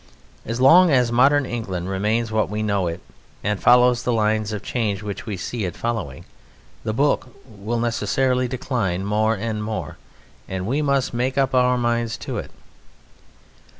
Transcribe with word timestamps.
As 0.47 0.59
long 0.59 0.89
as 0.89 1.11
modern 1.11 1.45
England 1.45 1.87
remains 1.87 2.31
what 2.31 2.49
we 2.49 2.63
know 2.63 2.87
it, 2.87 3.01
and 3.43 3.61
follows 3.61 4.01
the 4.01 4.11
lines 4.11 4.51
of 4.51 4.63
change 4.63 5.03
which 5.03 5.27
we 5.27 5.37
see 5.37 5.63
it 5.63 5.77
following, 5.77 6.25
the 6.83 6.91
Book 6.91 7.27
will 7.45 7.77
necessarily 7.77 8.47
decline 8.47 9.05
more 9.05 9.35
and 9.35 9.63
more, 9.63 9.97
and 10.49 10.65
we 10.65 10.81
must 10.81 11.13
make 11.13 11.37
up 11.37 11.53
our 11.53 11.77
minds 11.77 12.17
to 12.17 12.39
it. 12.39 12.49